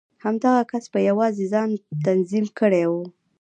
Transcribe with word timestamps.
همدغه 0.23 0.61
کس 0.71 0.85
په 0.93 0.99
يوازې 1.09 1.45
ځان 1.53 1.69
تنظيم 2.05 2.45
کړی 2.59 2.83
و. 2.91 2.93